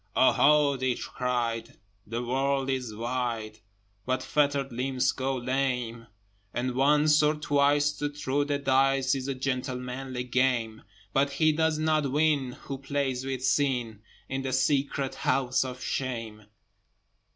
[0.15, 1.75] "Oho!" they cried,
[2.07, 3.59] "The world is wide,
[4.03, 6.07] But fettered limbs go lame!
[6.55, 10.81] And once, or twice, to throw the dice Is a gentlemanly game,
[11.13, 16.45] But he does not win who plays with Sin In the secret House of Shame."